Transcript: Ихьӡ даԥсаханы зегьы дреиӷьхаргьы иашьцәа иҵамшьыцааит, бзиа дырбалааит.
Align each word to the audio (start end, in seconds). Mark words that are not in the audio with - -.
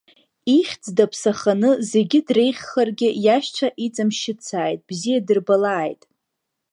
Ихьӡ 0.57 0.83
даԥсаханы 0.97 1.71
зегьы 1.91 2.19
дреиӷьхаргьы 2.27 3.09
иашьцәа 3.25 3.67
иҵамшьыцааит, 3.85 4.79
бзиа 4.87 5.19
дырбалааит. 5.27 6.01